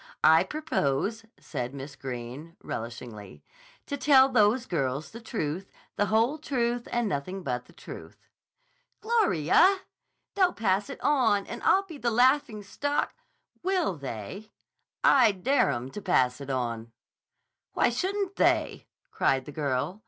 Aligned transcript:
I 0.23 0.43
propose," 0.43 1.25
said 1.39 1.75
Miss 1.75 1.95
Greene 1.95 2.57
relishingly, 2.63 3.43
"to 3.85 3.97
tell 3.97 4.29
those 4.29 4.65
girls 4.65 5.11
the 5.11 5.21
truth, 5.21 5.71
the 5.95 6.07
whole 6.07 6.39
truth, 6.39 6.87
and 6.91 7.07
nothing 7.07 7.43
but 7.43 7.65
the 7.65 7.73
truth." 7.73 8.17
"Gloria! 9.01 9.81
They'll 10.33 10.53
pass 10.53 10.89
it 10.89 10.99
on 11.03 11.45
and 11.45 11.61
I'll 11.61 11.83
be 11.83 11.99
the 11.99 12.09
laughing 12.09 12.63
stock—" 12.63 13.13
"Will 13.61 13.95
they! 13.95 14.51
I 15.03 15.33
dare 15.33 15.69
'em 15.69 15.91
to 15.91 16.01
pass 16.01 16.41
it 16.41 16.49
on!" 16.49 16.91
"Why 17.73 17.89
shouldn't 17.91 18.37
they?" 18.37 18.87
cried 19.11 19.45
the 19.45 19.51
girl. 19.51 19.99